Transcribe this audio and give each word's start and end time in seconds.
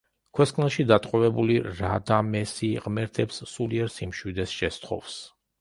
ქვესკნელში 0.37 0.85
დატყვევებული 0.91 1.57
რადამესი 1.81 2.71
ღმერთებს 2.87 3.41
სულიერ 3.55 3.95
სიმშვიდეს 3.99 4.57
შესთხოვს. 4.63 5.25